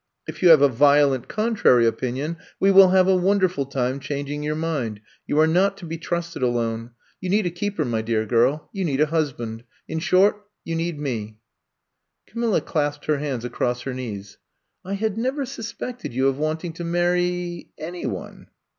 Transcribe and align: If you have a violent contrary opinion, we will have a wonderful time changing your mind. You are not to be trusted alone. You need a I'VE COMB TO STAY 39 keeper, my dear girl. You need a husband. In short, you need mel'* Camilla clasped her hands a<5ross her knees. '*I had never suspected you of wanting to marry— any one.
If 0.27 0.41
you 0.41 0.49
have 0.49 0.63
a 0.63 0.67
violent 0.67 1.27
contrary 1.27 1.85
opinion, 1.85 2.37
we 2.59 2.71
will 2.71 2.87
have 2.89 3.07
a 3.07 3.15
wonderful 3.15 3.67
time 3.67 3.99
changing 3.99 4.41
your 4.41 4.55
mind. 4.55 4.99
You 5.27 5.39
are 5.39 5.45
not 5.45 5.77
to 5.77 5.85
be 5.85 5.99
trusted 5.99 6.41
alone. 6.41 6.89
You 7.19 7.29
need 7.29 7.45
a 7.45 7.49
I'VE 7.49 7.49
COMB 7.49 7.53
TO 7.53 7.53
STAY 7.59 7.69
39 7.69 7.71
keeper, 7.71 7.85
my 7.85 8.01
dear 8.01 8.25
girl. 8.25 8.69
You 8.73 8.83
need 8.85 8.99
a 8.99 9.05
husband. 9.05 9.63
In 9.87 9.99
short, 9.99 10.43
you 10.65 10.75
need 10.75 10.97
mel'* 10.97 11.35
Camilla 12.25 12.61
clasped 12.61 13.05
her 13.05 13.19
hands 13.19 13.45
a<5ross 13.45 13.83
her 13.83 13.93
knees. 13.93 14.39
'*I 14.83 14.93
had 14.95 15.19
never 15.19 15.45
suspected 15.45 16.15
you 16.15 16.27
of 16.29 16.39
wanting 16.39 16.73
to 16.73 16.83
marry— 16.83 17.67
any 17.77 18.07
one. 18.07 18.47